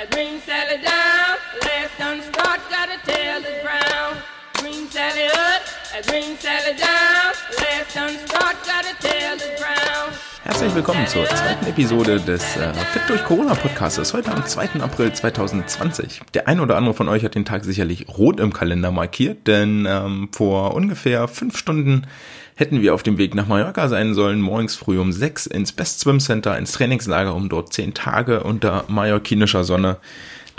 that 0.00 0.10
brings 0.10 0.42
Sally 0.44 0.80
down. 0.80 1.36
Last 1.60 1.98
done 1.98 2.22
start, 2.32 2.60
got 2.70 2.88
a 2.88 2.96
tail 3.04 3.42
that's 3.42 3.62
brown. 3.62 4.16
Bring 4.54 4.88
Sally 4.88 5.26
up, 5.26 5.60
that 5.92 6.06
brings 6.06 6.40
Sally 6.40 6.72
down. 6.72 7.34
Last 7.60 7.94
done 7.94 8.16
start, 8.26 8.56
got 8.64 8.84
a 8.86 8.94
tail 8.96 9.36
that's 9.36 9.60
brown. 9.60 10.29
Herzlich 10.50 10.74
willkommen 10.74 11.06
zur 11.06 11.24
zweiten 11.26 11.64
Episode 11.66 12.18
des 12.18 12.56
äh, 12.56 12.74
Fit 12.74 13.02
durch 13.06 13.22
Corona 13.22 13.54
Podcasts. 13.54 14.12
Heute 14.12 14.32
am 14.32 14.44
2. 14.44 14.80
April 14.80 15.12
2020. 15.12 16.22
Der 16.34 16.48
eine 16.48 16.60
oder 16.60 16.76
andere 16.76 16.92
von 16.92 17.08
euch 17.08 17.24
hat 17.24 17.36
den 17.36 17.44
Tag 17.44 17.64
sicherlich 17.64 18.08
rot 18.18 18.40
im 18.40 18.52
Kalender 18.52 18.90
markiert, 18.90 19.46
denn 19.46 19.86
ähm, 19.88 20.28
vor 20.32 20.74
ungefähr 20.74 21.28
fünf 21.28 21.56
Stunden 21.56 22.08
hätten 22.56 22.82
wir 22.82 22.94
auf 22.94 23.04
dem 23.04 23.16
Weg 23.16 23.36
nach 23.36 23.46
Mallorca 23.46 23.86
sein 23.86 24.12
sollen, 24.12 24.40
morgens 24.40 24.74
früh 24.74 24.98
um 24.98 25.12
sechs 25.12 25.46
ins 25.46 25.70
Best 25.70 26.00
Swim 26.00 26.18
Center, 26.18 26.58
ins 26.58 26.72
Trainingslager, 26.72 27.32
um 27.32 27.48
dort 27.48 27.72
zehn 27.72 27.94
Tage 27.94 28.42
unter 28.42 28.84
mallorquinischer 28.88 29.62
Sonne 29.62 29.98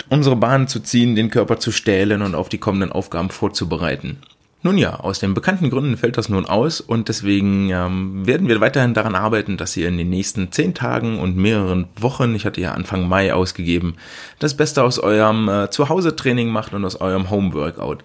unsere 0.08 0.36
Bahn 0.36 0.68
zu 0.68 0.80
ziehen, 0.80 1.16
den 1.16 1.28
Körper 1.28 1.58
zu 1.58 1.70
stählen 1.70 2.22
und 2.22 2.34
auf 2.34 2.48
die 2.48 2.58
kommenden 2.58 2.92
Aufgaben 2.92 3.28
vorzubereiten. 3.28 4.22
Nun 4.64 4.78
ja, 4.78 4.94
aus 4.94 5.18
den 5.18 5.34
bekannten 5.34 5.70
Gründen 5.70 5.96
fällt 5.96 6.16
das 6.16 6.28
nun 6.28 6.46
aus 6.46 6.80
und 6.80 7.08
deswegen 7.08 7.70
ähm, 7.70 8.24
werden 8.26 8.46
wir 8.46 8.60
weiterhin 8.60 8.94
daran 8.94 9.16
arbeiten, 9.16 9.56
dass 9.56 9.76
ihr 9.76 9.88
in 9.88 9.98
den 9.98 10.08
nächsten 10.08 10.52
zehn 10.52 10.72
Tagen 10.72 11.18
und 11.18 11.36
mehreren 11.36 11.88
Wochen, 11.96 12.34
ich 12.36 12.46
hatte 12.46 12.60
ja 12.60 12.72
Anfang 12.72 13.08
Mai 13.08 13.34
ausgegeben, 13.34 13.96
das 14.38 14.56
Beste 14.56 14.84
aus 14.84 15.00
eurem 15.00 15.48
äh, 15.48 15.70
Zuhause-Training 15.70 16.48
macht 16.48 16.74
und 16.74 16.84
aus 16.84 17.00
eurem 17.00 17.28
Home-Workout. 17.28 18.04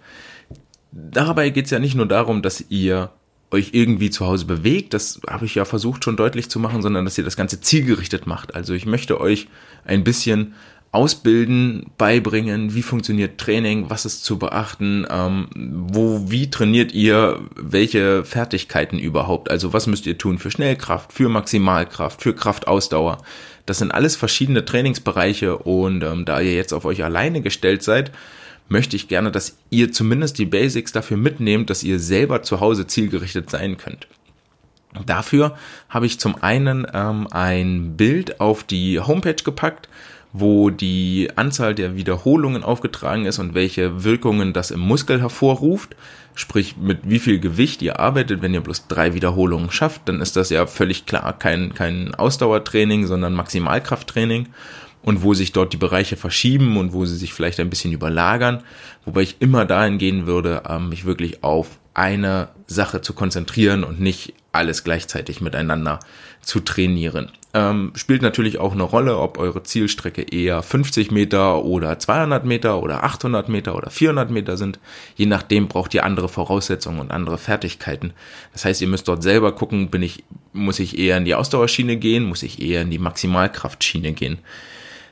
Dabei 0.91 1.51
geht 1.51 1.65
es 1.65 1.71
ja 1.71 1.77
nicht 1.77 1.93
nur 1.93 2.07
darum, 2.07 2.41
dass 2.41 2.65
ihr 2.69 3.11
euch 3.51 3.69
irgendwie 3.73 4.09
zu 4.09 4.25
Hause 4.25 4.45
bewegt, 4.45 4.93
das 4.93 5.21
habe 5.29 5.45
ich 5.45 5.55
ja 5.55 5.63
versucht 5.63 6.03
schon 6.03 6.17
deutlich 6.17 6.49
zu 6.49 6.59
machen, 6.59 6.81
sondern 6.81 7.05
dass 7.05 7.17
ihr 7.17 7.23
das 7.23 7.37
Ganze 7.37 7.61
zielgerichtet 7.61 8.27
macht. 8.27 8.55
Also 8.55 8.73
ich 8.73 8.85
möchte 8.85 9.21
euch 9.21 9.47
ein 9.85 10.03
bisschen 10.03 10.55
ausbilden, 10.91 11.87
beibringen, 11.97 12.73
wie 12.73 12.81
funktioniert 12.81 13.37
Training, 13.37 13.89
was 13.89 14.05
ist 14.05 14.23
zu 14.23 14.39
beachten, 14.39 15.05
ähm, 15.09 15.47
wo, 15.53 16.23
wie 16.31 16.49
trainiert 16.49 16.93
ihr, 16.93 17.39
welche 17.55 18.23
Fertigkeiten 18.23 18.97
überhaupt, 18.97 19.51
also 19.51 19.73
was 19.73 19.87
müsst 19.87 20.05
ihr 20.07 20.17
tun 20.17 20.39
für 20.39 20.49
Schnellkraft, 20.49 21.11
für 21.11 21.29
Maximalkraft, 21.29 22.21
für 22.21 22.33
Kraftausdauer. 22.33 23.17
Das 23.65 23.79
sind 23.79 23.91
alles 23.91 24.15
verschiedene 24.15 24.63
Trainingsbereiche 24.63 25.57
und 25.57 26.03
ähm, 26.03 26.23
da 26.23 26.39
ihr 26.39 26.55
jetzt 26.55 26.73
auf 26.73 26.85
euch 26.85 27.03
alleine 27.03 27.41
gestellt 27.41 27.83
seid, 27.83 28.11
möchte 28.69 28.95
ich 28.95 29.07
gerne, 29.07 29.31
dass 29.31 29.57
ihr 29.69 29.91
zumindest 29.91 30.37
die 30.37 30.45
Basics 30.45 30.93
dafür 30.93 31.17
mitnehmt, 31.17 31.69
dass 31.69 31.83
ihr 31.83 31.99
selber 31.99 32.43
zu 32.43 32.59
Hause 32.59 32.87
zielgerichtet 32.87 33.49
sein 33.49 33.77
könnt. 33.77 34.07
Dafür 35.05 35.57
habe 35.89 36.05
ich 36.05 36.19
zum 36.19 36.41
einen 36.41 36.87
ähm, 36.93 37.27
ein 37.29 37.97
Bild 37.97 38.39
auf 38.39 38.63
die 38.63 38.99
Homepage 38.99 39.43
gepackt, 39.43 39.89
wo 40.39 40.69
die 40.69 41.29
Anzahl 41.35 41.75
der 41.75 41.95
Wiederholungen 41.95 42.63
aufgetragen 42.63 43.25
ist 43.25 43.39
und 43.39 43.53
welche 43.53 44.03
Wirkungen 44.03 44.53
das 44.53 44.71
im 44.71 44.79
Muskel 44.79 45.21
hervorruft. 45.21 45.95
Sprich, 46.35 46.77
mit 46.77 46.99
wie 47.03 47.19
viel 47.19 47.39
Gewicht 47.39 47.81
ihr 47.81 47.99
arbeitet. 47.99 48.41
Wenn 48.41 48.53
ihr 48.53 48.61
bloß 48.61 48.87
drei 48.87 49.13
Wiederholungen 49.13 49.71
schafft, 49.71 50.07
dann 50.07 50.21
ist 50.21 50.35
das 50.35 50.49
ja 50.49 50.67
völlig 50.67 51.05
klar 51.05 51.37
kein, 51.37 51.73
kein 51.73 52.13
Ausdauertraining, 52.13 53.07
sondern 53.07 53.33
Maximalkrafttraining. 53.33 54.47
Und 55.01 55.23
wo 55.23 55.33
sich 55.33 55.53
dort 55.53 55.73
die 55.73 55.77
Bereiche 55.77 56.17
verschieben 56.17 56.77
und 56.77 56.91
wo 56.91 57.05
sie 57.05 57.15
sich 57.15 57.33
vielleicht 57.33 57.59
ein 57.59 57.69
bisschen 57.69 57.93
überlagern. 57.93 58.63
Wobei 59.05 59.21
ich 59.21 59.37
immer 59.39 59.65
dahin 59.65 59.97
gehen 59.97 60.27
würde, 60.27 60.63
ähm, 60.67 60.89
mich 60.89 61.05
wirklich 61.05 61.43
auf 61.43 61.79
eine 61.93 62.49
Sache 62.67 63.01
zu 63.01 63.13
konzentrieren 63.13 63.83
und 63.83 63.99
nicht 63.99 64.33
alles 64.51 64.83
gleichzeitig 64.83 65.41
miteinander 65.41 65.99
zu 66.47 66.61
trainieren. 66.61 67.29
Ähm, 67.53 67.91
spielt 67.95 68.21
natürlich 68.21 68.57
auch 68.57 68.71
eine 68.71 68.83
Rolle, 68.83 69.17
ob 69.17 69.37
eure 69.37 69.63
Zielstrecke 69.63 70.21
eher 70.21 70.63
50 70.63 71.11
Meter 71.11 71.65
oder 71.65 71.99
200 71.99 72.45
Meter 72.45 72.81
oder 72.81 73.03
800 73.03 73.49
Meter 73.49 73.75
oder 73.75 73.89
400 73.89 74.31
Meter 74.31 74.55
sind. 74.55 74.79
Je 75.15 75.25
nachdem 75.25 75.67
braucht 75.67 75.93
ihr 75.93 76.05
andere 76.05 76.29
Voraussetzungen 76.29 76.99
und 76.99 77.11
andere 77.11 77.37
Fertigkeiten. 77.37 78.13
Das 78.53 78.63
heißt, 78.63 78.81
ihr 78.81 78.87
müsst 78.87 79.09
dort 79.09 79.23
selber 79.23 79.51
gucken, 79.51 79.89
bin 79.89 80.01
ich, 80.01 80.23
muss 80.53 80.79
ich 80.79 80.97
eher 80.97 81.17
in 81.17 81.25
die 81.25 81.35
Ausdauerschiene 81.35 81.97
gehen, 81.97 82.23
muss 82.23 82.43
ich 82.43 82.61
eher 82.61 82.81
in 82.81 82.91
die 82.91 82.99
Maximalkraftschiene 82.99 84.13
gehen. 84.13 84.37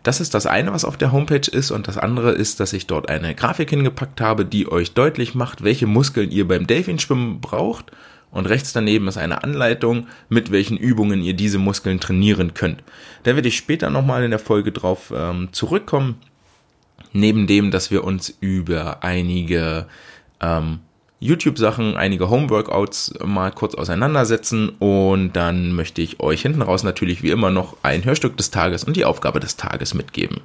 Das 0.04 0.22
ist 0.22 0.36
das 0.36 0.46
eine, 0.46 0.72
was 0.72 0.86
auf 0.86 0.96
der 0.96 1.12
Homepage 1.12 1.50
ist 1.52 1.72
und 1.72 1.88
das 1.88 1.98
andere 1.98 2.32
ist, 2.32 2.62
dass 2.62 2.72
ich 2.72 2.88
dort 2.88 3.10
eine 3.10 3.36
Grafik 3.36 3.72
hingepackt 3.72 4.22
habe, 4.22 4.46
die 4.46 4.72
euch 4.72 4.94
deutlich 4.94 5.36
macht, 5.36 5.64
welche 5.64 5.88
Muskeln 5.88 6.32
ihr 6.32 6.48
beim 6.48 6.66
Delfinschwimmen 6.66 7.42
braucht 7.42 7.92
und 8.36 8.48
rechts 8.48 8.74
daneben 8.74 9.08
ist 9.08 9.18
eine 9.18 9.46
Anleitung, 9.46 10.08
mit 10.28 10.52
welchen 10.52 10.76
Übungen 10.76 11.22
ihr 11.22 11.34
diese 11.34 11.58
Muskeln 11.58 12.02
trainieren 12.02 12.54
könnt. 12.54 12.84
Da 13.24 13.36
werde 13.36 13.48
ich 13.48 13.56
später 13.56 13.90
nochmal 13.90 14.26
in 14.26 14.32
der 14.32 14.40
Folge 14.40 14.74
drauf 14.74 15.14
ähm, 15.16 15.50
zurückkommen. 15.54 16.18
Neben 17.14 17.48
dem, 17.48 17.72
dass 17.72 17.92
wir 17.92 18.04
uns 18.04 18.36
über 18.42 19.04
einige 19.04 19.88
ähm, 20.42 20.80
YouTube-Sachen, 21.22 21.96
einige 21.96 22.30
Home-Workouts 22.30 23.20
mal 23.24 23.52
kurz 23.52 23.74
auseinandersetzen 23.74 24.68
und 24.80 25.32
dann 25.34 25.72
möchte 25.72 26.02
ich 26.02 26.20
euch 26.20 26.42
hinten 26.42 26.62
raus 26.62 26.84
natürlich 26.84 27.24
wie 27.24 27.32
immer 27.32 27.52
noch 27.52 27.78
ein 27.84 28.04
Hörstück 28.04 28.36
des 28.36 28.52
Tages 28.52 28.84
und 28.84 28.98
die 28.98 29.06
Aufgabe 29.06 29.40
des 29.40 29.56
Tages 29.56 29.94
mitgeben. 29.94 30.42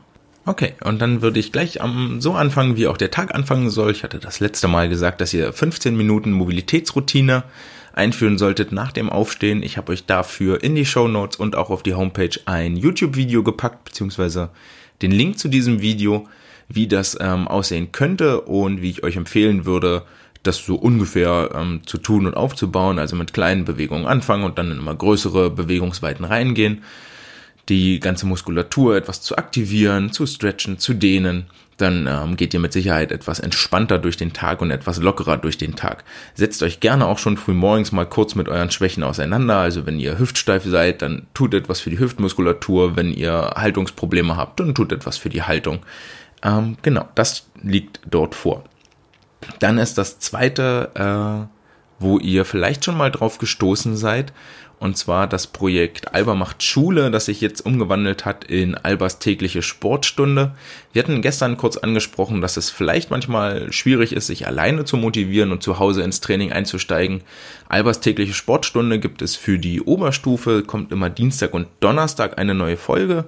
Okay, 0.46 0.74
und 0.84 1.02
dann 1.02 1.22
würde 1.22 1.40
ich 1.40 1.50
gleich 1.50 1.82
am, 1.82 2.20
so 2.20 2.34
anfangen, 2.34 2.76
wie 2.76 2.86
auch 2.86 2.96
der 2.96 3.10
Tag 3.10 3.34
anfangen 3.34 3.68
soll. 3.68 3.90
Ich 3.90 4.04
hatte 4.04 4.20
das 4.20 4.38
letzte 4.38 4.68
Mal 4.68 4.88
gesagt, 4.88 5.20
dass 5.20 5.34
ihr 5.34 5.52
15 5.52 5.96
Minuten 5.96 6.30
Mobilitätsroutine 6.30 7.42
einführen 7.92 8.38
solltet 8.38 8.72
nach 8.72 8.92
dem 8.92 9.10
Aufstehen. 9.10 9.62
Ich 9.62 9.76
habe 9.76 9.92
euch 9.92 10.06
dafür 10.06 10.62
in 10.62 10.74
die 10.74 10.86
Show 10.86 11.08
Notes 11.08 11.36
und 11.36 11.56
auch 11.56 11.70
auf 11.70 11.82
die 11.82 11.94
Homepage 11.94 12.38
ein 12.46 12.76
YouTube-Video 12.76 13.42
gepackt, 13.42 13.84
beziehungsweise 13.84 14.50
den 15.02 15.10
Link 15.10 15.38
zu 15.38 15.48
diesem 15.48 15.80
Video, 15.80 16.28
wie 16.68 16.86
das 16.86 17.16
ähm, 17.20 17.48
aussehen 17.48 17.92
könnte 17.92 18.42
und 18.42 18.82
wie 18.82 18.90
ich 18.90 19.02
euch 19.02 19.16
empfehlen 19.16 19.64
würde, 19.64 20.04
das 20.42 20.58
so 20.58 20.76
ungefähr 20.76 21.50
ähm, 21.54 21.82
zu 21.84 21.98
tun 21.98 22.26
und 22.26 22.34
aufzubauen, 22.34 22.98
also 22.98 23.16
mit 23.16 23.32
kleinen 23.32 23.64
Bewegungen 23.64 24.06
anfangen 24.06 24.44
und 24.44 24.58
dann 24.58 24.70
in 24.70 24.78
immer 24.78 24.94
größere 24.94 25.50
Bewegungsweiten 25.50 26.24
reingehen, 26.24 26.82
die 27.68 28.00
ganze 28.00 28.26
Muskulatur 28.26 28.96
etwas 28.96 29.20
zu 29.22 29.36
aktivieren, 29.36 30.12
zu 30.12 30.26
stretchen, 30.26 30.78
zu 30.78 30.94
dehnen 30.94 31.46
dann 31.80 32.06
ähm, 32.06 32.36
geht 32.36 32.54
ihr 32.54 32.60
mit 32.60 32.72
Sicherheit 32.72 33.12
etwas 33.12 33.40
entspannter 33.40 33.98
durch 33.98 34.16
den 34.16 34.32
Tag 34.32 34.60
und 34.62 34.70
etwas 34.70 34.98
lockerer 34.98 35.36
durch 35.36 35.58
den 35.58 35.76
Tag. 35.76 36.04
Setzt 36.34 36.62
euch 36.62 36.80
gerne 36.80 37.06
auch 37.06 37.18
schon 37.18 37.36
früh 37.36 37.54
morgens 37.54 37.92
mal 37.92 38.06
kurz 38.06 38.34
mit 38.34 38.48
euren 38.48 38.70
Schwächen 38.70 39.02
auseinander. 39.02 39.58
Also 39.58 39.86
wenn 39.86 39.98
ihr 39.98 40.18
hüftsteif 40.18 40.64
seid, 40.64 41.02
dann 41.02 41.26
tut 41.34 41.54
etwas 41.54 41.80
für 41.80 41.90
die 41.90 41.98
Hüftmuskulatur. 41.98 42.96
Wenn 42.96 43.12
ihr 43.12 43.52
Haltungsprobleme 43.56 44.36
habt, 44.36 44.60
dann 44.60 44.74
tut 44.74 44.92
etwas 44.92 45.16
für 45.16 45.28
die 45.28 45.42
Haltung. 45.42 45.80
Ähm, 46.42 46.76
genau, 46.82 47.08
das 47.14 47.48
liegt 47.62 48.00
dort 48.08 48.34
vor. 48.34 48.64
Dann 49.58 49.78
ist 49.78 49.98
das 49.98 50.18
zweite, 50.18 50.90
äh, 50.94 51.56
wo 51.98 52.18
ihr 52.18 52.44
vielleicht 52.44 52.84
schon 52.84 52.96
mal 52.96 53.10
drauf 53.10 53.38
gestoßen 53.38 53.96
seid 53.96 54.32
und 54.80 54.96
zwar 54.96 55.26
das 55.26 55.46
Projekt 55.46 56.14
Alba 56.14 56.34
macht 56.34 56.62
Schule, 56.62 57.10
das 57.10 57.26
sich 57.26 57.42
jetzt 57.42 57.60
umgewandelt 57.60 58.24
hat 58.24 58.44
in 58.44 58.74
Albas 58.74 59.18
tägliche 59.18 59.60
Sportstunde. 59.60 60.52
Wir 60.94 61.02
hatten 61.02 61.20
gestern 61.20 61.58
kurz 61.58 61.76
angesprochen, 61.76 62.40
dass 62.40 62.56
es 62.56 62.70
vielleicht 62.70 63.10
manchmal 63.10 63.70
schwierig 63.74 64.12
ist, 64.12 64.28
sich 64.28 64.46
alleine 64.46 64.86
zu 64.86 64.96
motivieren 64.96 65.52
und 65.52 65.62
zu 65.62 65.78
Hause 65.78 66.02
ins 66.02 66.20
Training 66.20 66.50
einzusteigen. 66.50 67.20
Albas 67.68 68.00
tägliche 68.00 68.32
Sportstunde 68.32 68.98
gibt 68.98 69.20
es 69.20 69.36
für 69.36 69.58
die 69.58 69.82
Oberstufe, 69.82 70.62
kommt 70.62 70.92
immer 70.92 71.10
Dienstag 71.10 71.52
und 71.52 71.68
Donnerstag 71.80 72.38
eine 72.38 72.54
neue 72.54 72.78
Folge. 72.78 73.26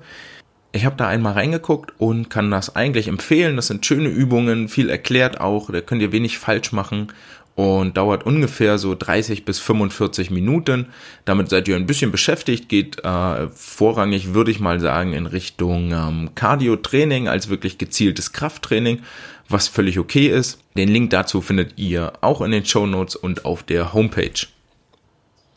Ich 0.75 0.87
habe 0.87 0.97
da 0.97 1.07
einmal 1.07 1.35
reingeguckt 1.35 1.93
und 1.99 2.31
kann 2.31 2.51
das 2.51 2.75
eigentlich 2.75 3.09
empfehlen. 3.09 3.57
Das 3.57 3.67
sind 3.67 3.85
schöne 3.85 4.09
Übungen, 4.09 4.69
viel 4.69 4.89
erklärt 4.89 5.41
auch, 5.41 5.71
da 5.71 5.83
könnt 5.83 6.01
ihr 6.01 6.13
wenig 6.13 6.39
falsch 6.39 6.73
machen 6.73 7.13
und 7.55 7.99
dauert 7.99 8.25
ungefähr 8.25 8.79
so 8.79 8.95
30 8.95 9.45
bis 9.45 9.59
45 9.59 10.31
Minuten. 10.31 10.87
Damit 11.27 11.51
seid 11.51 11.69
ihr 11.69 11.77
ein 11.77 11.87
bisschen 11.87 12.11
beschäftigt, 12.11 12.69
geht 12.69 13.05
äh, 13.05 13.49
vorrangig, 13.49 14.33
würde 14.33 14.51
ich 14.51 14.61
mal 14.61 14.81
sagen, 14.81 15.13
in 15.13 15.27
Richtung 15.27 15.93
ähm, 15.93 16.31
Cardio-Training 16.35 17.29
als 17.29 17.51
wirklich 17.51 17.77
gezieltes 17.77 18.33
Krafttraining, 18.33 19.01
was 19.49 19.69
völlig 19.69 19.99
okay 19.99 20.29
ist. 20.29 20.61
Den 20.77 20.89
Link 20.89 21.11
dazu 21.11 21.43
findet 21.43 21.79
ihr 21.79 22.15
auch 22.23 22.41
in 22.41 22.51
den 22.51 22.65
Show 22.65 22.87
Notes 22.87 23.17
und 23.17 23.45
auf 23.45 23.63
der 23.63 23.93
Homepage. 23.93 24.47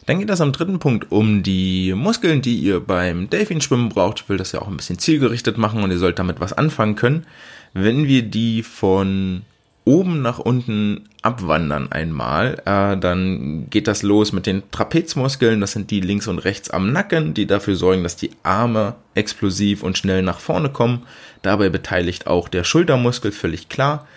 Dann 0.05 0.19
geht 0.19 0.29
es 0.29 0.41
am 0.41 0.51
dritten 0.51 0.79
Punkt 0.79 1.11
um 1.11 1.41
die 1.41 1.93
Muskeln, 1.93 2.41
die 2.41 2.57
ihr 2.57 2.79
beim 2.79 3.29
Delfinschwimmen 3.29 3.89
braucht. 3.89 4.21
Ich 4.21 4.29
will 4.29 4.37
das 4.37 4.51
ja 4.51 4.61
auch 4.61 4.67
ein 4.67 4.77
bisschen 4.77 4.99
zielgerichtet 4.99 5.57
machen 5.57 5.83
und 5.83 5.91
ihr 5.91 5.97
sollt 5.97 6.19
damit 6.19 6.39
was 6.39 6.53
anfangen 6.53 6.95
können. 6.95 7.25
Wenn 7.73 8.07
wir 8.07 8.21
die 8.21 8.61
von 8.61 9.41
oben 9.83 10.21
nach 10.21 10.39
unten 10.39 11.09
abwandern 11.21 11.91
einmal, 11.91 12.61
äh, 12.65 12.97
dann 12.97 13.69
geht 13.69 13.87
das 13.87 14.03
los 14.03 14.31
mit 14.31 14.47
den 14.47 14.63
Trapezmuskeln, 14.71 15.61
das 15.61 15.73
sind 15.73 15.91
die 15.91 16.01
links 16.01 16.27
und 16.27 16.39
rechts 16.39 16.71
am 16.71 16.91
Nacken, 16.91 17.33
die 17.33 17.45
dafür 17.45 17.75
sorgen, 17.75 18.03
dass 18.03 18.15
die 18.15 18.31
Arme 18.43 18.95
explosiv 19.13 19.83
und 19.83 19.97
schnell 19.97 20.23
nach 20.23 20.39
vorne 20.39 20.69
kommen. 20.69 21.03
Dabei 21.43 21.69
beteiligt 21.69 22.25
auch 22.27 22.49
der 22.49 22.63
Schultermuskel, 22.63 23.31
völlig 23.31 23.69
klar. 23.69 24.07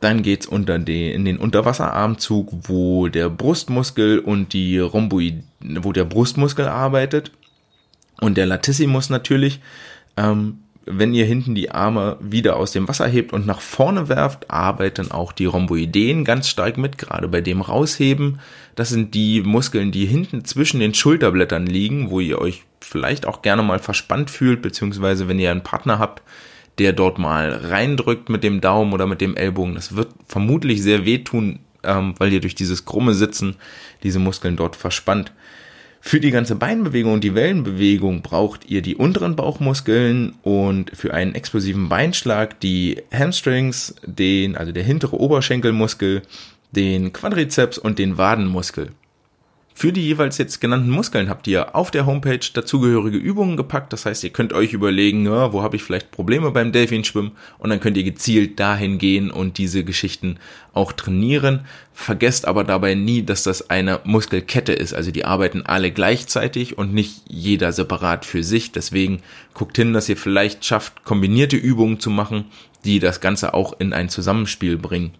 Dann 0.00 0.22
geht's 0.22 0.46
unter 0.46 0.78
den, 0.78 1.12
in 1.12 1.24
den 1.24 1.38
Unterwasserarmzug, 1.38 2.52
wo 2.68 3.08
der 3.08 3.30
Brustmuskel 3.30 4.18
und 4.18 4.52
die 4.52 4.78
Rhomboid, 4.78 5.42
wo 5.60 5.92
der 5.92 6.04
Brustmuskel 6.04 6.68
arbeitet 6.68 7.32
und 8.20 8.36
der 8.36 8.46
Latissimus 8.46 9.10
natürlich. 9.10 9.60
Ähm, 10.16 10.58
wenn 10.88 11.14
ihr 11.14 11.24
hinten 11.24 11.56
die 11.56 11.72
Arme 11.72 12.16
wieder 12.20 12.56
aus 12.56 12.70
dem 12.70 12.86
Wasser 12.86 13.08
hebt 13.08 13.32
und 13.32 13.44
nach 13.44 13.60
vorne 13.60 14.08
werft, 14.08 14.50
arbeiten 14.52 15.10
auch 15.10 15.32
die 15.32 15.46
Rhomboideen 15.46 16.24
ganz 16.24 16.48
stark 16.48 16.78
mit, 16.78 16.96
gerade 16.96 17.26
bei 17.26 17.40
dem 17.40 17.60
Rausheben. 17.60 18.38
Das 18.76 18.90
sind 18.90 19.14
die 19.14 19.42
Muskeln, 19.42 19.90
die 19.90 20.06
hinten 20.06 20.44
zwischen 20.44 20.78
den 20.78 20.94
Schulterblättern 20.94 21.66
liegen, 21.66 22.10
wo 22.10 22.20
ihr 22.20 22.40
euch 22.40 22.62
vielleicht 22.80 23.26
auch 23.26 23.42
gerne 23.42 23.64
mal 23.64 23.80
verspannt 23.80 24.30
fühlt, 24.30 24.62
beziehungsweise 24.62 25.26
wenn 25.26 25.40
ihr 25.40 25.50
einen 25.50 25.64
Partner 25.64 25.98
habt, 25.98 26.22
der 26.78 26.92
dort 26.92 27.18
mal 27.18 27.50
reindrückt 27.52 28.28
mit 28.28 28.44
dem 28.44 28.60
Daumen 28.60 28.92
oder 28.92 29.06
mit 29.06 29.20
dem 29.20 29.36
Ellbogen. 29.36 29.74
Das 29.74 29.96
wird 29.96 30.08
vermutlich 30.26 30.82
sehr 30.82 31.04
wehtun, 31.04 31.60
ähm, 31.82 32.14
weil 32.18 32.32
ihr 32.32 32.40
durch 32.40 32.54
dieses 32.54 32.84
krumme 32.84 33.14
Sitzen 33.14 33.56
diese 34.02 34.18
Muskeln 34.18 34.56
dort 34.56 34.76
verspannt. 34.76 35.32
Für 36.00 36.20
die 36.20 36.30
ganze 36.30 36.54
Beinbewegung 36.54 37.14
und 37.14 37.24
die 37.24 37.34
Wellenbewegung 37.34 38.22
braucht 38.22 38.70
ihr 38.70 38.80
die 38.80 38.94
unteren 38.94 39.34
Bauchmuskeln 39.34 40.34
und 40.42 40.96
für 40.96 41.12
einen 41.12 41.34
explosiven 41.34 41.88
Beinschlag 41.88 42.60
die 42.60 43.02
Hamstrings, 43.12 43.96
den, 44.04 44.56
also 44.56 44.70
der 44.70 44.84
hintere 44.84 45.18
Oberschenkelmuskel, 45.18 46.22
den 46.70 47.12
Quadrizeps 47.12 47.78
und 47.78 47.98
den 47.98 48.18
Wadenmuskel. 48.18 48.92
Für 49.78 49.92
die 49.92 50.00
jeweils 50.00 50.38
jetzt 50.38 50.62
genannten 50.62 50.88
Muskeln 50.88 51.28
habt 51.28 51.46
ihr 51.46 51.76
auf 51.76 51.90
der 51.90 52.06
Homepage 52.06 52.40
dazugehörige 52.54 53.18
Übungen 53.18 53.58
gepackt. 53.58 53.92
Das 53.92 54.06
heißt, 54.06 54.24
ihr 54.24 54.30
könnt 54.30 54.54
euch 54.54 54.72
überlegen, 54.72 55.26
ja, 55.26 55.52
wo 55.52 55.62
habe 55.62 55.76
ich 55.76 55.82
vielleicht 55.82 56.10
Probleme 56.10 56.50
beim 56.50 56.72
Delfinschwimmen 56.72 57.32
und 57.58 57.68
dann 57.68 57.78
könnt 57.78 57.98
ihr 57.98 58.02
gezielt 58.02 58.58
dahin 58.58 58.96
gehen 58.96 59.30
und 59.30 59.58
diese 59.58 59.84
Geschichten 59.84 60.38
auch 60.72 60.92
trainieren. 60.92 61.66
Vergesst 61.92 62.48
aber 62.48 62.64
dabei 62.64 62.94
nie, 62.94 63.22
dass 63.22 63.42
das 63.42 63.68
eine 63.68 64.00
Muskelkette 64.04 64.72
ist. 64.72 64.94
Also 64.94 65.10
die 65.10 65.26
arbeiten 65.26 65.66
alle 65.66 65.90
gleichzeitig 65.90 66.78
und 66.78 66.94
nicht 66.94 67.24
jeder 67.28 67.70
separat 67.72 68.24
für 68.24 68.42
sich. 68.42 68.72
Deswegen 68.72 69.20
guckt 69.52 69.76
hin, 69.76 69.92
dass 69.92 70.08
ihr 70.08 70.16
vielleicht 70.16 70.64
schafft, 70.64 71.04
kombinierte 71.04 71.58
Übungen 71.58 72.00
zu 72.00 72.08
machen, 72.08 72.46
die 72.86 72.98
das 72.98 73.20
Ganze 73.20 73.52
auch 73.52 73.78
in 73.78 73.92
ein 73.92 74.08
Zusammenspiel 74.08 74.78
bringen. 74.78 75.12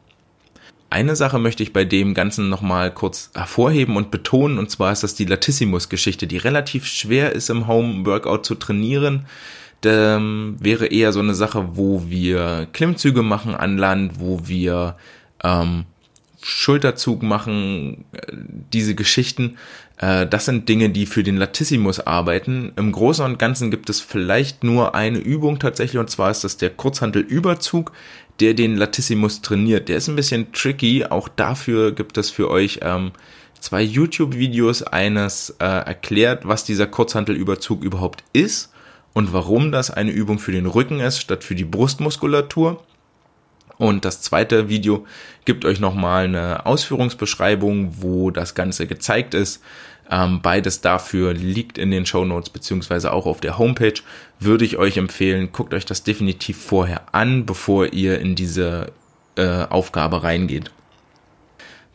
Eine 0.88 1.16
Sache 1.16 1.38
möchte 1.38 1.62
ich 1.62 1.72
bei 1.72 1.84
dem 1.84 2.14
Ganzen 2.14 2.48
nochmal 2.48 2.92
kurz 2.92 3.30
hervorheben 3.34 3.96
und 3.96 4.10
betonen, 4.10 4.58
und 4.58 4.70
zwar 4.70 4.92
ist 4.92 5.02
das 5.02 5.14
die 5.14 5.24
Latissimus-Geschichte, 5.24 6.26
die 6.26 6.36
relativ 6.36 6.86
schwer 6.86 7.32
ist 7.32 7.50
im 7.50 7.66
Home-Workout 7.66 8.46
zu 8.46 8.54
trainieren. 8.54 9.26
Ähm, 9.84 10.56
wäre 10.58 10.86
eher 10.86 11.12
so 11.12 11.20
eine 11.20 11.34
Sache, 11.34 11.76
wo 11.76 12.04
wir 12.08 12.66
Klimmzüge 12.72 13.22
machen 13.22 13.54
an 13.54 13.78
Land, 13.78 14.18
wo 14.18 14.40
wir 14.44 14.96
ähm, 15.44 15.84
Schulterzug 16.46 17.22
machen, 17.22 18.04
äh, 18.12 18.32
diese 18.72 18.94
Geschichten. 18.94 19.56
Äh, 19.98 20.26
das 20.26 20.44
sind 20.44 20.68
Dinge, 20.68 20.90
die 20.90 21.06
für 21.06 21.22
den 21.22 21.36
Latissimus 21.36 22.00
arbeiten. 22.00 22.72
Im 22.76 22.92
Großen 22.92 23.24
und 23.24 23.38
Ganzen 23.38 23.70
gibt 23.70 23.90
es 23.90 24.00
vielleicht 24.00 24.62
nur 24.62 24.94
eine 24.94 25.18
Übung 25.18 25.58
tatsächlich, 25.58 25.98
und 25.98 26.08
zwar 26.08 26.30
ist 26.30 26.44
das 26.44 26.56
der 26.56 26.70
Kurzhantelüberzug 26.70 27.92
der 28.40 28.54
den 28.54 28.76
Latissimus 28.76 29.40
trainiert. 29.40 29.88
Der 29.88 29.96
ist 29.96 30.08
ein 30.08 30.16
bisschen 30.16 30.52
tricky. 30.52 31.04
Auch 31.04 31.28
dafür 31.28 31.92
gibt 31.92 32.18
es 32.18 32.30
für 32.30 32.50
euch 32.50 32.80
ähm, 32.82 33.12
zwei 33.58 33.82
YouTube-Videos. 33.82 34.82
Eines 34.82 35.56
äh, 35.58 35.64
erklärt, 35.64 36.46
was 36.46 36.64
dieser 36.64 36.86
Kurzhantelüberzug 36.86 37.82
überhaupt 37.82 38.24
ist 38.32 38.72
und 39.14 39.32
warum 39.32 39.72
das 39.72 39.90
eine 39.90 40.10
Übung 40.10 40.38
für 40.38 40.52
den 40.52 40.66
Rücken 40.66 41.00
ist 41.00 41.20
statt 41.20 41.44
für 41.44 41.54
die 41.54 41.64
Brustmuskulatur. 41.64 42.84
Und 43.78 44.04
das 44.04 44.22
zweite 44.22 44.68
Video 44.68 45.06
gibt 45.44 45.64
euch 45.64 45.80
nochmal 45.80 46.24
eine 46.24 46.66
Ausführungsbeschreibung, 46.66 48.02
wo 48.02 48.30
das 48.30 48.54
Ganze 48.54 48.86
gezeigt 48.86 49.34
ist. 49.34 49.62
Ähm, 50.10 50.40
beides 50.40 50.80
dafür 50.80 51.34
liegt 51.34 51.78
in 51.78 51.90
den 51.90 52.06
Show 52.06 52.24
Notes 52.24 52.50
beziehungsweise 52.50 53.12
auch 53.12 53.26
auf 53.26 53.40
der 53.40 53.58
Homepage. 53.58 54.00
Würde 54.38 54.64
ich 54.64 54.76
euch 54.76 54.96
empfehlen, 54.96 55.50
guckt 55.52 55.74
euch 55.74 55.84
das 55.84 56.04
definitiv 56.04 56.58
vorher 56.58 57.02
an, 57.12 57.44
bevor 57.44 57.92
ihr 57.92 58.20
in 58.20 58.34
diese 58.34 58.92
äh, 59.36 59.64
Aufgabe 59.64 60.22
reingeht. 60.22 60.70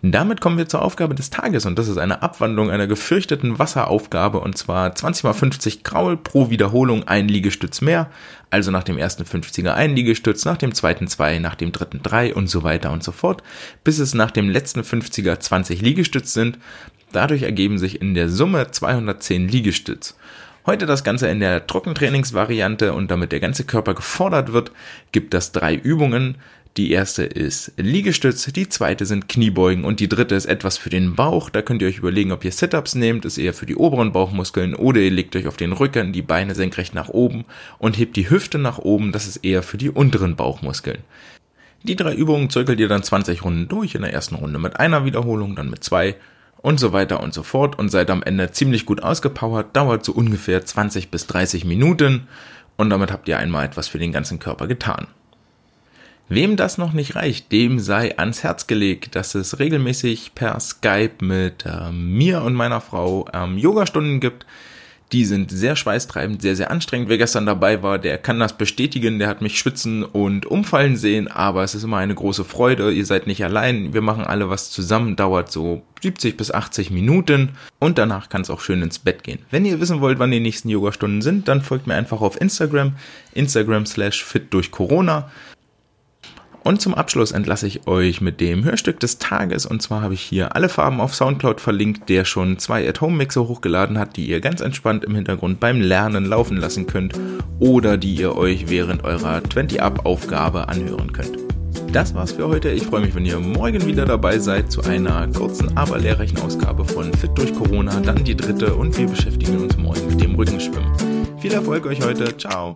Damit 0.03 0.41
kommen 0.41 0.57
wir 0.57 0.67
zur 0.67 0.81
Aufgabe 0.81 1.13
des 1.13 1.29
Tages 1.29 1.67
und 1.67 1.77
das 1.77 1.87
ist 1.87 1.99
eine 1.99 2.23
Abwandlung 2.23 2.71
einer 2.71 2.87
gefürchteten 2.87 3.59
Wasseraufgabe 3.59 4.39
und 4.39 4.57
zwar 4.57 4.95
20 4.95 5.23
mal 5.23 5.33
50 5.33 5.83
Kraul 5.83 6.17
pro 6.17 6.49
Wiederholung 6.49 7.07
ein 7.07 7.27
Liegestütz 7.27 7.81
mehr. 7.81 8.09
Also 8.49 8.71
nach 8.71 8.83
dem 8.83 8.97
ersten 8.97 9.23
50er 9.23 9.73
ein 9.73 9.95
Liegestütz, 9.95 10.43
nach 10.43 10.57
dem 10.57 10.73
zweiten 10.73 11.05
zwei, 11.05 11.37
nach 11.37 11.53
dem 11.53 11.71
dritten 11.71 12.01
drei 12.01 12.33
und 12.33 12.47
so 12.47 12.63
weiter 12.63 12.91
und 12.91 13.03
so 13.03 13.11
fort, 13.11 13.43
bis 13.83 13.99
es 13.99 14.15
nach 14.15 14.31
dem 14.31 14.49
letzten 14.49 14.81
50er 14.81 15.39
20 15.39 15.81
Liegestütz 15.83 16.33
sind. 16.33 16.57
Dadurch 17.11 17.43
ergeben 17.43 17.77
sich 17.77 18.01
in 18.01 18.15
der 18.15 18.27
Summe 18.27 18.71
210 18.71 19.49
Liegestütz. 19.49 20.15
Heute 20.65 20.85
das 20.85 21.03
Ganze 21.03 21.27
in 21.27 21.39
der 21.39 21.67
Trockentrainingsvariante 21.67 22.93
und 22.93 23.09
damit 23.09 23.31
der 23.31 23.39
ganze 23.39 23.65
Körper 23.65 23.95
gefordert 23.95 24.53
wird, 24.53 24.71
gibt 25.11 25.33
es 25.33 25.51
drei 25.51 25.75
Übungen. 25.75 26.37
Die 26.77 26.91
erste 26.91 27.23
ist 27.23 27.73
Liegestütz, 27.75 28.45
die 28.53 28.69
zweite 28.69 29.05
sind 29.05 29.27
Kniebeugen 29.27 29.83
und 29.83 29.99
die 29.99 30.07
dritte 30.07 30.35
ist 30.35 30.45
etwas 30.45 30.77
für 30.77 30.89
den 30.89 31.15
Bauch. 31.15 31.49
Da 31.49 31.61
könnt 31.61 31.81
ihr 31.81 31.89
euch 31.89 31.97
überlegen, 31.97 32.31
ob 32.31 32.45
ihr 32.45 32.51
Sit-ups 32.53 32.95
nehmt, 32.95 33.25
ist 33.25 33.37
eher 33.37 33.53
für 33.53 33.65
die 33.65 33.75
oberen 33.75 34.13
Bauchmuskeln 34.13 34.73
oder 34.73 35.01
ihr 35.01 35.11
legt 35.11 35.35
euch 35.35 35.47
auf 35.47 35.57
den 35.57 35.73
Rücken, 35.73 36.13
die 36.13 36.21
Beine 36.21 36.55
senkrecht 36.55 36.95
nach 36.95 37.09
oben 37.09 37.43
und 37.77 37.97
hebt 37.97 38.15
die 38.15 38.29
Hüfte 38.29 38.57
nach 38.57 38.77
oben, 38.77 39.11
das 39.11 39.27
ist 39.27 39.43
eher 39.43 39.63
für 39.63 39.77
die 39.77 39.89
unteren 39.89 40.37
Bauchmuskeln. 40.37 40.99
Die 41.83 41.97
drei 41.97 42.13
Übungen 42.13 42.49
zirkelt 42.49 42.79
ihr 42.79 42.87
dann 42.87 43.03
20 43.03 43.43
Runden 43.43 43.67
durch, 43.67 43.95
in 43.95 44.03
der 44.03 44.13
ersten 44.13 44.35
Runde 44.35 44.57
mit 44.57 44.79
einer 44.79 45.03
Wiederholung, 45.03 45.57
dann 45.57 45.69
mit 45.69 45.83
zwei 45.83 46.15
und 46.61 46.79
so 46.79 46.93
weiter 46.93 47.21
und 47.21 47.33
so 47.33 47.43
fort 47.43 47.77
und 47.79 47.89
seid 47.89 48.09
am 48.09 48.23
Ende 48.23 48.49
ziemlich 48.51 48.85
gut 48.85 49.03
ausgepowert, 49.03 49.75
dauert 49.75 50.05
so 50.05 50.13
ungefähr 50.13 50.63
20 50.63 51.11
bis 51.11 51.27
30 51.27 51.65
Minuten 51.65 52.29
und 52.77 52.89
damit 52.91 53.11
habt 53.11 53.27
ihr 53.27 53.39
einmal 53.39 53.65
etwas 53.65 53.89
für 53.89 53.99
den 53.99 54.13
ganzen 54.13 54.39
Körper 54.39 54.67
getan. 54.67 55.07
Wem 56.33 56.55
das 56.55 56.77
noch 56.77 56.93
nicht 56.93 57.17
reicht, 57.17 57.51
dem 57.51 57.77
sei 57.77 58.17
ans 58.17 58.41
Herz 58.41 58.65
gelegt, 58.65 59.15
dass 59.15 59.35
es 59.35 59.59
regelmäßig 59.59 60.33
per 60.33 60.57
Skype 60.61 61.15
mit 61.19 61.65
äh, 61.65 61.91
mir 61.91 62.43
und 62.43 62.53
meiner 62.53 62.79
Frau 62.79 63.27
ähm, 63.33 63.57
Yogastunden 63.57 64.21
gibt, 64.21 64.45
die 65.11 65.25
sind 65.25 65.51
sehr 65.51 65.75
schweißtreibend, 65.75 66.41
sehr, 66.41 66.55
sehr 66.55 66.71
anstrengend. 66.71 67.09
Wer 67.09 67.17
gestern 67.17 67.45
dabei 67.45 67.83
war, 67.83 67.99
der 67.99 68.17
kann 68.17 68.39
das 68.39 68.57
bestätigen. 68.57 69.19
Der 69.19 69.27
hat 69.27 69.41
mich 69.41 69.59
schwitzen 69.59 70.05
und 70.05 70.45
umfallen 70.45 70.95
sehen, 70.95 71.27
aber 71.27 71.63
es 71.63 71.75
ist 71.75 71.83
immer 71.83 71.97
eine 71.97 72.15
große 72.15 72.45
Freude. 72.45 72.93
Ihr 72.93 73.05
seid 73.05 73.27
nicht 73.27 73.43
allein. 73.43 73.93
Wir 73.93 74.01
machen 74.01 74.23
alle 74.23 74.49
was 74.49 74.71
zusammen. 74.71 75.17
Dauert 75.17 75.51
so 75.51 75.81
70 76.01 76.37
bis 76.37 76.49
80 76.49 76.91
Minuten 76.91 77.57
und 77.79 77.97
danach 77.97 78.29
kann 78.29 78.43
es 78.43 78.49
auch 78.49 78.61
schön 78.61 78.81
ins 78.81 78.99
Bett 78.99 79.23
gehen. 79.23 79.39
Wenn 79.49 79.65
ihr 79.65 79.81
wissen 79.81 79.99
wollt, 79.99 80.17
wann 80.17 80.31
die 80.31 80.39
nächsten 80.39 80.69
Yogastunden 80.69 81.21
sind, 81.21 81.49
dann 81.49 81.61
folgt 81.61 81.87
mir 81.87 81.95
einfach 81.95 82.21
auf 82.21 82.39
Instagram. 82.39 82.93
Instagram 83.33 83.85
slash 83.85 84.23
fit 84.23 84.53
durch 84.53 84.71
Corona. 84.71 85.29
Und 86.63 86.81
zum 86.81 86.93
Abschluss 86.93 87.31
entlasse 87.31 87.67
ich 87.67 87.87
euch 87.87 88.21
mit 88.21 88.39
dem 88.39 88.63
Hörstück 88.63 88.99
des 88.99 89.17
Tages. 89.17 89.65
Und 89.65 89.81
zwar 89.81 90.01
habe 90.01 90.13
ich 90.13 90.21
hier 90.21 90.55
alle 90.55 90.69
Farben 90.69 91.01
auf 91.01 91.15
Soundcloud 91.15 91.59
verlinkt, 91.59 92.09
der 92.09 92.25
schon 92.25 92.59
zwei 92.59 92.87
At-Home-Mixer 92.87 93.47
hochgeladen 93.47 93.97
hat, 93.97 94.15
die 94.15 94.27
ihr 94.27 94.41
ganz 94.41 94.61
entspannt 94.61 95.03
im 95.03 95.15
Hintergrund 95.15 95.59
beim 95.59 95.81
Lernen 95.81 96.25
laufen 96.25 96.57
lassen 96.57 96.85
könnt 96.85 97.13
oder 97.59 97.97
die 97.97 98.13
ihr 98.15 98.35
euch 98.35 98.69
während 98.69 99.03
eurer 99.03 99.37
20-Up-Aufgabe 99.39 100.69
anhören 100.69 101.11
könnt. 101.13 101.37
Das 101.91 102.13
war's 102.13 102.31
für 102.31 102.47
heute. 102.47 102.69
Ich 102.69 102.83
freue 102.83 103.01
mich, 103.01 103.15
wenn 103.15 103.25
ihr 103.25 103.39
morgen 103.39 103.85
wieder 103.85 104.05
dabei 104.05 104.39
seid 104.39 104.71
zu 104.71 104.81
einer 104.83 105.27
kurzen, 105.27 105.75
aber 105.75 105.97
lehrreichen 105.97 106.39
Ausgabe 106.39 106.85
von 106.85 107.11
Fit 107.13 107.31
durch 107.35 107.53
Corona, 107.53 107.99
dann 107.99 108.23
die 108.23 108.35
dritte 108.35 108.75
und 108.75 108.97
wir 108.97 109.07
beschäftigen 109.07 109.57
uns 109.57 109.75
morgen 109.77 110.07
mit 110.07 110.21
dem 110.21 110.35
Rückenschwimmen. 110.35 110.91
Viel 111.39 111.51
Erfolg 111.51 111.85
euch 111.85 112.01
heute. 112.01 112.37
Ciao. 112.37 112.75